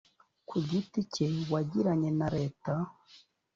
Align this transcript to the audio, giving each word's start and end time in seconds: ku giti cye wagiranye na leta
ku 0.47 0.55
giti 0.69 0.99
cye 1.13 1.27
wagiranye 1.51 2.09
na 2.19 2.27
leta 2.37 2.73